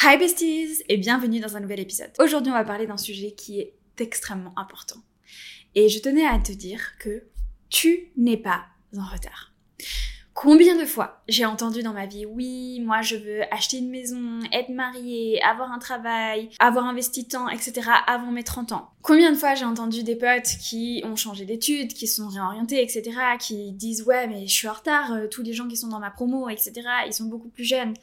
[0.00, 2.12] Hi besties et bienvenue dans un nouvel épisode.
[2.20, 5.00] Aujourd'hui on va parler d'un sujet qui est extrêmement important.
[5.74, 7.24] Et je tenais à te dire que
[7.68, 8.66] tu n'es pas
[8.96, 9.52] en retard.
[10.34, 14.38] Combien de fois j'ai entendu dans ma vie, oui, moi je veux acheter une maison,
[14.52, 17.90] être mariée, avoir un travail, avoir investi tant, etc.
[18.06, 18.90] avant mes 30 ans.
[19.02, 23.10] Combien de fois j'ai entendu des potes qui ont changé d'études, qui sont réorientés, etc.
[23.40, 25.98] qui disent, ouais, mais je suis en retard, euh, tous les gens qui sont dans
[25.98, 26.82] ma promo, etc.
[27.04, 27.94] ils sont beaucoup plus jeunes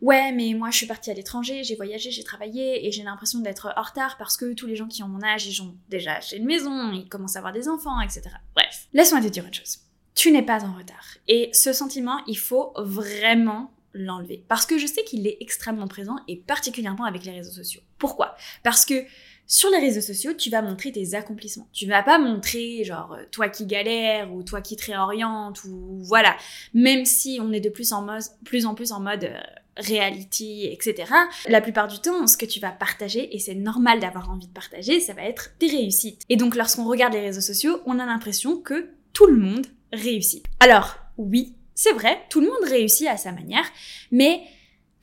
[0.00, 3.40] ouais, mais moi je suis partie à l'étranger, j'ai voyagé, j'ai travaillé et j'ai l'impression
[3.40, 6.14] d'être en retard parce que tous les gens qui ont mon âge, ils ont déjà
[6.14, 8.22] acheté une maison, ils commencent à avoir des enfants, etc.
[8.54, 9.78] Bref, laisse-moi te dire une chose.
[10.14, 11.04] Tu n'es pas en retard.
[11.26, 14.44] Et ce sentiment, il faut vraiment l'enlever.
[14.48, 17.80] Parce que je sais qu'il est extrêmement présent et particulièrement avec les réseaux sociaux.
[17.98, 18.36] Pourquoi?
[18.62, 19.04] Parce que
[19.46, 21.68] sur les réseaux sociaux, tu vas montrer tes accomplissements.
[21.72, 25.98] Tu vas pas montrer genre euh, toi qui galère ou toi qui te réoriente ou
[26.02, 26.36] voilà.
[26.72, 29.40] Même si on est de plus en, mode, plus, en plus en mode euh,
[29.76, 31.12] reality, etc.
[31.48, 34.52] La plupart du temps, ce que tu vas partager, et c'est normal d'avoir envie de
[34.52, 36.22] partager, ça va être tes réussites.
[36.28, 40.44] Et donc lorsqu'on regarde les réseaux sociaux, on a l'impression que tout le monde réussit.
[40.60, 43.64] Alors oui, c'est vrai, tout le monde réussit à sa manière,
[44.10, 44.42] mais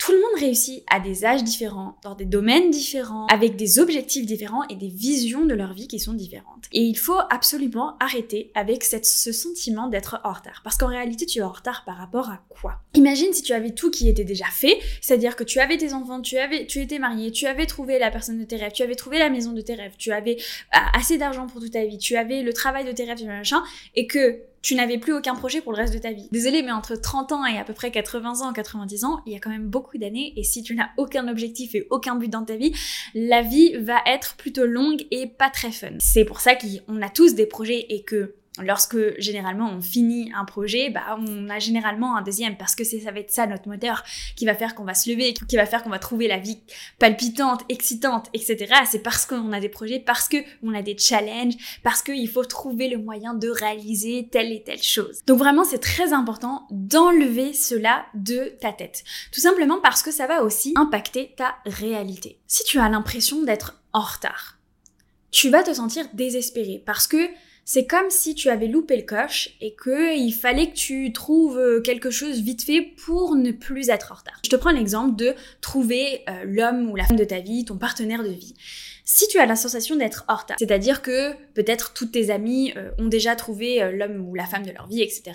[0.02, 4.26] tout le monde réussit à des âges différents, dans des domaines différents, avec des objectifs
[4.26, 6.66] différents et des visions de leur vie qui sont différentes.
[6.72, 10.62] Et il faut absolument arrêter avec ce sentiment d'être en retard.
[10.64, 12.80] Parce qu'en réalité, tu es en retard par rapport à quoi?
[12.96, 16.20] Imagine si tu avais tout qui était déjà fait, c'est-à-dire que tu avais tes enfants,
[16.20, 18.96] tu avais, tu étais marié, tu avais trouvé la personne de tes rêves, tu avais
[18.96, 20.38] trouvé la maison de tes rêves, tu avais
[20.74, 23.62] euh, assez d'argent pour toute ta vie, tu avais le travail de tes rêves, machin,
[23.94, 26.28] et que tu n'avais plus aucun projet pour le reste de ta vie.
[26.32, 29.36] Désolée, mais entre 30 ans et à peu près 80 ans, 90 ans, il y
[29.36, 32.44] a quand même beaucoup d'années, et si tu n'as aucun objectif et aucun but dans
[32.44, 32.74] ta vie,
[33.14, 35.92] la vie va être plutôt longue et pas très fun.
[36.00, 40.44] C'est pour ça qu'on a tous des projets et que lorsque généralement on finit un
[40.44, 44.04] projet, bah on a généralement un deuxième parce que ça va être ça notre moteur
[44.36, 46.60] qui va faire qu'on va se lever, qui va faire qu'on va trouver la vie
[47.00, 48.74] palpitante, excitante, etc.
[48.90, 52.44] C'est parce qu'on a des projets, parce que on a des challenges, parce qu'il faut
[52.44, 55.22] trouver le moyen de réaliser telle et telle chose.
[55.28, 59.04] Donc vraiment c'est très important d'enlever cela de ta tête.
[59.32, 62.40] Tout simplement parce que ça va aussi impacter ta réalité.
[62.48, 64.58] Si tu as l'impression d'être en retard,
[65.32, 67.30] tu vas te sentir désespéré parce que
[67.64, 71.58] c'est comme si tu avais loupé le coche et que il fallait que tu trouves
[71.58, 74.40] euh, quelque chose vite fait pour ne plus être en retard.
[74.44, 77.78] Je te prends l'exemple de trouver euh, l'homme ou la femme de ta vie, ton
[77.78, 78.56] partenaire de vie.
[79.06, 82.92] Si tu as la sensation d'être en retard, c'est-à-dire que peut-être toutes tes amies euh,
[82.98, 85.34] ont déjà trouvé l'homme ou la femme de leur vie, etc.,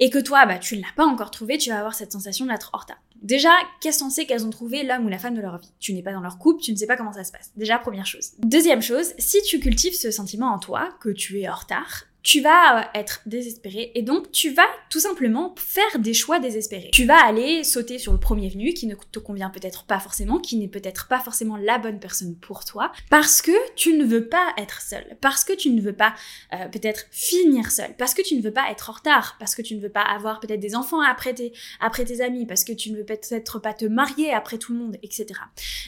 [0.00, 2.46] et que toi, bah, tu ne l'as pas encore trouvé, tu vas avoir cette sensation
[2.46, 2.98] d'être en retard.
[3.22, 5.70] Déjà, qu'est-ce qu'on sait qu'elles ont trouvé l'homme ou la femme de leur vie?
[5.78, 7.50] Tu n'es pas dans leur couple, tu ne sais pas comment ça se passe.
[7.56, 8.32] Déjà, première chose.
[8.38, 12.40] Deuxième chose, si tu cultives ce sentiment en toi, que tu es en retard, tu
[12.40, 16.90] vas euh, être désespéré et donc tu vas tout simplement faire des choix désespérés.
[16.92, 20.38] Tu vas aller sauter sur le premier venu qui ne te convient peut-être pas forcément,
[20.38, 24.28] qui n'est peut-être pas forcément la bonne personne pour toi, parce que tu ne veux
[24.28, 26.14] pas être seul, parce que tu ne veux pas
[26.52, 29.62] euh, peut-être finir seul, parce que tu ne veux pas être en retard, parce que
[29.62, 32.72] tu ne veux pas avoir peut-être des enfants après tes, après tes amis, parce que
[32.72, 35.26] tu ne veux peut-être pas te marier après tout le monde, etc.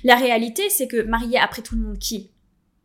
[0.04, 2.30] La réalité, c'est que marier après tout le monde qui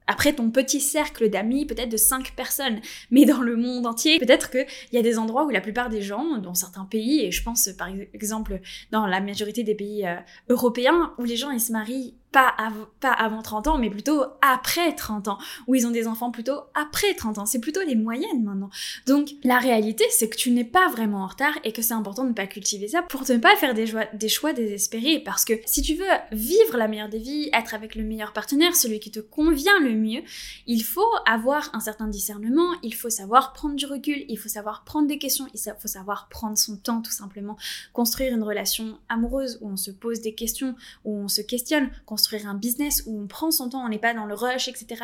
[0.08, 2.80] après ton petit cercle d'amis, peut-être de cinq personnes,
[3.12, 6.02] mais dans le monde entier, peut-être qu'il y a des endroits où la plupart des
[6.02, 8.60] gens, dans certains pays, et je pense par exemple
[8.92, 10.16] dans la majorité des pays euh,
[10.50, 12.54] européens, où les gens ils se marient pas,
[13.00, 15.38] pas avant 30 ans, mais plutôt après 30 ans,
[15.68, 17.46] où ils ont des enfants plutôt après 30 ans.
[17.46, 18.70] C'est plutôt les moyennes maintenant.
[19.08, 22.24] Donc la réalité, c'est que tu n'es pas vraiment en retard et que c'est important
[22.24, 25.20] de ne pas cultiver ça pour ne pas faire des, des choix désespérés.
[25.20, 28.76] Parce que si tu veux vivre la meilleure des vies, être avec le meilleur partenaire,
[28.76, 30.22] celui qui te convient le mieux,
[30.68, 34.84] il faut avoir un certain discernement, il faut savoir prendre du recul, il faut savoir
[34.84, 37.58] prendre des questions, il faut savoir prendre son temps tout simplement,
[37.94, 40.76] construire une relation amoureuse où on se pose des questions,
[41.06, 41.90] où on se questionne,
[42.26, 45.00] construire un business où on prend son temps, on n'est pas dans le rush, etc.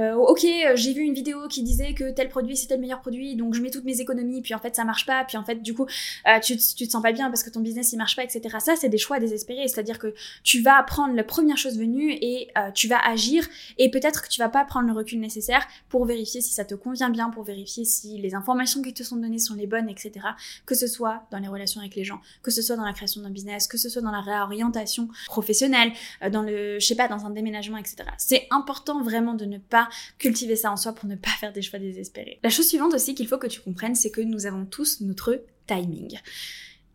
[0.00, 3.00] Euh, ok, euh, j'ai vu une vidéo qui disait que tel produit c'était le meilleur
[3.00, 5.44] produit, donc je mets toutes mes économies, puis en fait ça marche pas, puis en
[5.44, 5.86] fait du coup
[6.26, 8.56] euh, tu, tu te sens pas bien parce que ton business il marche pas, etc.
[8.58, 12.48] Ça c'est des choix désespérés, c'est-à-dire que tu vas prendre la première chose venue et
[12.74, 13.46] tu vas agir
[13.78, 16.74] et peut-être que tu vas pas prendre le recul nécessaire pour vérifier si ça te
[16.74, 20.12] convient bien, pour vérifier si les informations qui te sont données sont les bonnes, etc.
[20.66, 23.22] Que ce soit dans les relations avec les gens, que ce soit dans la création
[23.22, 25.92] d'un business, que ce soit dans la réorientation professionnelle,
[26.32, 27.96] dans le je sais pas, dans un déménagement, etc.
[28.18, 31.62] C'est important vraiment de ne pas cultiver ça en soi pour ne pas faire des
[31.62, 32.38] choix désespérés.
[32.42, 35.42] La chose suivante aussi qu'il faut que tu comprennes, c'est que nous avons tous notre
[35.66, 36.18] timing.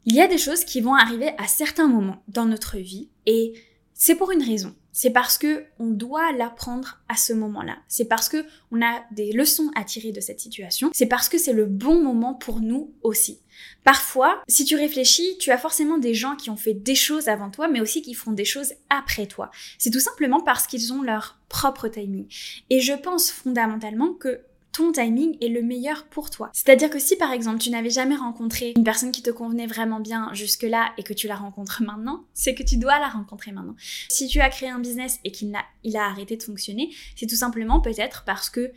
[0.05, 3.53] Il y a des choses qui vont arriver à certains moments dans notre vie et
[3.93, 4.73] c'est pour une raison.
[5.01, 7.77] C'est parce que on doit l'apprendre à ce moment-là.
[7.87, 10.89] C'est parce que on a des leçons à tirer de cette situation.
[10.91, 13.39] C'est parce que c'est le bon moment pour nous aussi.
[13.85, 17.49] Parfois, si tu réfléchis, tu as forcément des gens qui ont fait des choses avant
[17.49, 19.51] toi, mais aussi qui feront des choses après toi.
[19.77, 22.27] C'est tout simplement parce qu'ils ont leur propre timing.
[22.69, 26.49] Et je pense fondamentalement que ton timing est le meilleur pour toi.
[26.53, 29.99] C'est-à-dire que si par exemple tu n'avais jamais rencontré une personne qui te convenait vraiment
[29.99, 33.75] bien jusque-là et que tu la rencontres maintenant, c'est que tu dois la rencontrer maintenant.
[34.09, 37.81] Si tu as créé un business et qu'il a, arrêté de fonctionner, c'est tout simplement
[37.81, 38.71] peut-être parce que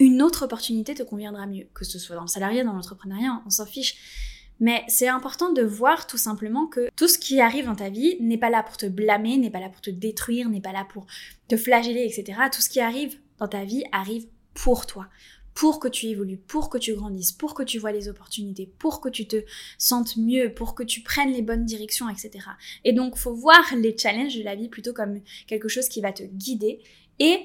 [0.00, 3.50] une autre opportunité te conviendra mieux, que ce soit dans le salariat, dans l'entrepreneuriat, on
[3.50, 3.96] s'en fiche.
[4.60, 8.16] Mais c'est important de voir tout simplement que tout ce qui arrive dans ta vie
[8.20, 10.84] n'est pas là pour te blâmer, n'est pas là pour te détruire, n'est pas là
[10.84, 11.06] pour
[11.48, 12.38] te flageller, etc.
[12.52, 15.08] Tout ce qui arrive dans ta vie arrive pour toi,
[15.54, 19.00] pour que tu évolues, pour que tu grandisses, pour que tu vois les opportunités, pour
[19.00, 19.44] que tu te
[19.78, 22.46] sentes mieux, pour que tu prennes les bonnes directions, etc.
[22.84, 26.12] Et donc, faut voir les challenges de la vie plutôt comme quelque chose qui va
[26.12, 26.80] te guider
[27.20, 27.38] et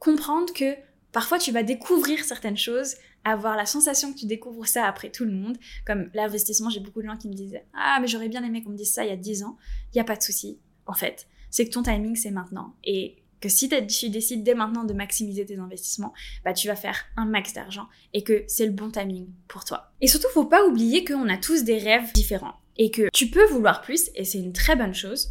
[0.00, 0.74] comprendre que
[1.12, 5.24] parfois tu vas découvrir certaines choses, avoir la sensation que tu découvres ça après tout
[5.24, 5.56] le monde.
[5.86, 8.70] Comme l'investissement, j'ai beaucoup de gens qui me disent Ah, mais j'aurais bien aimé qu'on
[8.70, 9.56] me dise ça il y a 10 ans.
[9.92, 11.26] Il n'y a pas de souci, en fait.
[11.50, 12.74] C'est que ton timing, c'est maintenant.
[12.82, 16.14] Et que si tu décides dès maintenant de maximiser tes investissements,
[16.46, 19.92] bah tu vas faire un max d'argent et que c'est le bon timing pour toi.
[20.00, 23.44] Et surtout, faut pas oublier qu'on a tous des rêves différents et que tu peux
[23.48, 25.28] vouloir plus et c'est une très bonne chose,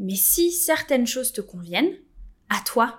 [0.00, 1.94] mais si certaines choses te conviennent,
[2.48, 2.98] à toi,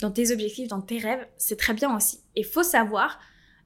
[0.00, 2.20] dans tes objectifs, dans tes rêves, c'est très bien aussi.
[2.34, 3.18] Et faut savoir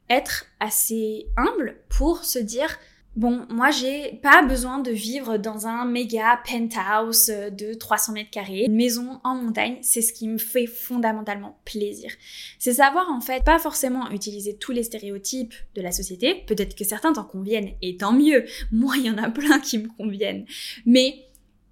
[0.09, 2.79] être assez humble pour se dire
[3.17, 8.67] Bon, moi j'ai pas besoin de vivre dans un méga penthouse de 300 mètres carrés,
[8.67, 12.13] une maison en montagne, c'est ce qui me fait fondamentalement plaisir.
[12.61, 16.85] C'est savoir en fait pas forcément utiliser tous les stéréotypes de la société, peut-être que
[16.85, 20.47] certains t'en conviennent et tant mieux, moi il y en a plein qui me conviennent,
[20.87, 21.27] mais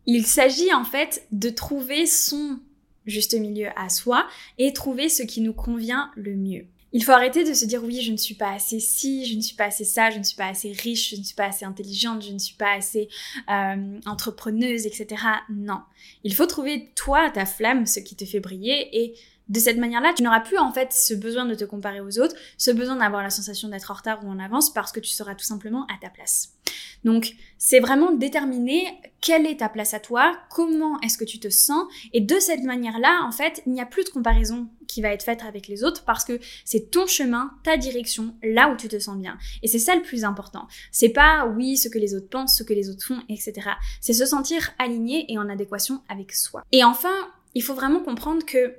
[0.07, 2.59] il s'agit en fait de trouver son
[3.07, 4.27] juste milieu à soi
[4.59, 6.67] et trouver ce qui nous convient le mieux.
[6.93, 9.41] Il faut arrêter de se dire oui, je ne suis pas assez ci, je ne
[9.41, 11.65] suis pas assez ça, je ne suis pas assez riche, je ne suis pas assez
[11.65, 13.09] intelligente, je ne suis pas assez
[13.51, 15.23] euh, entrepreneuse, etc.
[15.51, 15.81] Non.
[16.25, 19.15] Il faut trouver toi, ta flamme, ce qui te fait briller et
[19.49, 22.37] de cette manière-là, tu n'auras plus en fait ce besoin de te comparer aux autres,
[22.59, 25.35] ce besoin d'avoir la sensation d'être en retard ou en avance parce que tu seras
[25.35, 26.58] tout simplement à ta place.
[27.05, 28.87] Donc, c'est vraiment déterminer
[29.21, 32.63] quelle est ta place à toi, comment est-ce que tu te sens, et de cette
[32.63, 35.85] manière-là, en fait, il n'y a plus de comparaison qui va être faite avec les
[35.85, 39.37] autres parce que c'est ton chemin, ta direction, là où tu te sens bien.
[39.63, 40.67] Et c'est ça le plus important.
[40.93, 43.71] C'est pas, oui, ce que les autres pensent, ce que les autres font, etc.
[44.01, 46.63] C'est se sentir aligné et en adéquation avec soi.
[46.73, 48.75] Et enfin, il faut vraiment comprendre que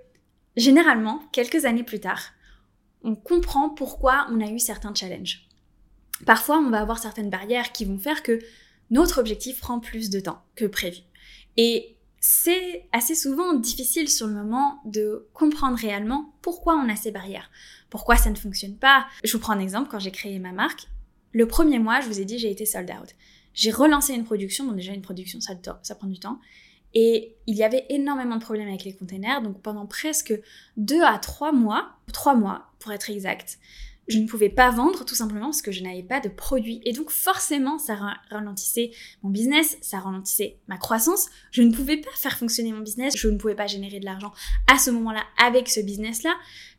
[0.60, 2.22] Généralement, quelques années plus tard,
[3.02, 5.48] on comprend pourquoi on a eu certains challenges.
[6.26, 8.40] Parfois, on va avoir certaines barrières qui vont faire que
[8.92, 11.02] notre objectif prend plus de temps que prévu.
[11.58, 17.12] Et c'est assez souvent difficile sur le moment de comprendre réellement pourquoi on a ces
[17.12, 17.50] barrières,
[17.90, 19.08] pourquoi ça ne fonctionne pas.
[19.24, 20.88] Je vous prends un exemple, quand j'ai créé ma marque,
[21.32, 23.16] le premier mois, je vous ai dit, j'ai été sold out.
[23.54, 26.40] J'ai relancé une production, bon déjà une production, ça, ça prend du temps,
[26.94, 30.34] et il y avait énormément de problèmes avec les containers, donc pendant presque
[30.78, 33.60] deux à trois mois, trois mois pour être exact,
[34.10, 36.82] je ne pouvais pas vendre tout simplement parce que je n'avais pas de produit.
[36.84, 37.96] Et donc forcément, ça
[38.32, 38.92] ralentissait
[39.22, 41.30] mon business, ça ralentissait ma croissance.
[41.52, 44.34] Je ne pouvais pas faire fonctionner mon business, je ne pouvais pas générer de l'argent
[44.68, 46.36] à ce moment-là avec ce business-là.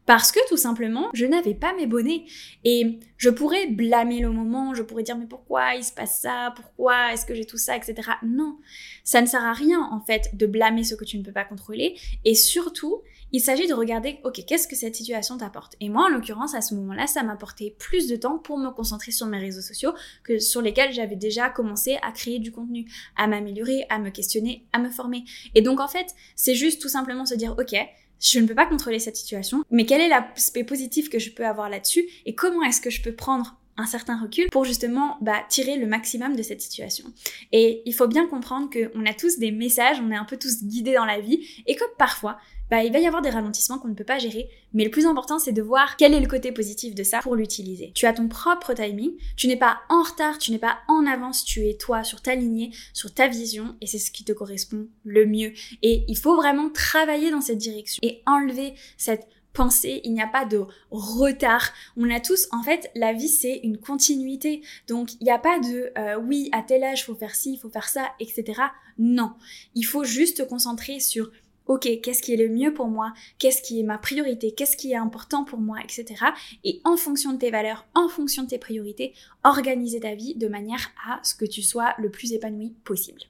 [0.06, 2.24] Parce que tout simplement, je n'avais pas mes bonnets.
[2.64, 6.52] Et je pourrais blâmer le moment, je pourrais dire mais pourquoi il se passe ça,
[6.56, 7.94] pourquoi est-ce que j'ai tout ça, etc.
[8.24, 8.58] Non,
[9.04, 11.44] ça ne sert à rien en fait de blâmer ce que tu ne peux pas
[11.44, 11.96] contrôler.
[12.24, 13.02] Et surtout,
[13.32, 15.76] il s'agit de regarder, ok, qu'est-ce que cette situation t'apporte?
[15.80, 19.12] Et moi, en l'occurrence, à ce moment-là, ça m'apportait plus de temps pour me concentrer
[19.12, 19.92] sur mes réseaux sociaux
[20.24, 24.66] que sur lesquels j'avais déjà commencé à créer du contenu, à m'améliorer, à me questionner,
[24.72, 25.24] à me former.
[25.54, 26.06] Et donc, en fait,
[26.36, 27.76] c'est juste tout simplement se dire, ok,
[28.20, 31.46] je ne peux pas contrôler cette situation, mais quel est l'aspect positif que je peux
[31.46, 35.42] avoir là-dessus et comment est-ce que je peux prendre un certain recul pour justement bah,
[35.48, 37.12] tirer le maximum de cette situation.
[37.52, 40.62] Et il faut bien comprendre qu'on a tous des messages, on est un peu tous
[40.62, 42.38] guidés dans la vie et que parfois
[42.70, 44.48] bah, il va y avoir des ralentissements qu'on ne peut pas gérer.
[44.72, 47.34] Mais le plus important, c'est de voir quel est le côté positif de ça pour
[47.34, 47.90] l'utiliser.
[47.94, 51.44] Tu as ton propre timing, tu n'es pas en retard, tu n'es pas en avance,
[51.44, 54.86] tu es toi sur ta lignée, sur ta vision, et c'est ce qui te correspond
[55.04, 55.52] le mieux.
[55.82, 60.26] Et il faut vraiment travailler dans cette direction et enlever cette pensée, il n'y a
[60.26, 61.72] pas de retard.
[61.96, 64.62] On a tous, en fait, la vie c'est une continuité.
[64.88, 67.70] Donc il n'y a pas de euh, oui, à tel âge, faut faire ci, faut
[67.70, 68.60] faire ça, etc.
[68.98, 69.32] Non.
[69.74, 71.30] Il faut juste te concentrer sur
[71.66, 74.90] ok, qu'est-ce qui est le mieux pour moi, qu'est-ce qui est ma priorité, qu'est-ce qui
[74.90, 76.24] est important pour moi, etc.
[76.64, 79.14] Et en fonction de tes valeurs, en fonction de tes priorités,
[79.44, 83.20] organiser ta vie de manière à ce que tu sois le plus épanoui possible.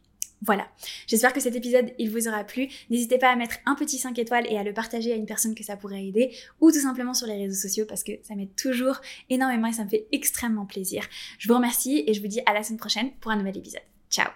[0.42, 0.68] Voilà,
[1.06, 2.68] j'espère que cet épisode, il vous aura plu.
[2.88, 5.54] N'hésitez pas à mettre un petit 5 étoiles et à le partager à une personne
[5.54, 8.54] que ça pourrait aider, ou tout simplement sur les réseaux sociaux parce que ça m'aide
[8.56, 11.04] toujours énormément et ça me fait extrêmement plaisir.
[11.38, 13.82] Je vous remercie et je vous dis à la semaine prochaine pour un nouvel épisode.
[14.11, 14.30] Ciao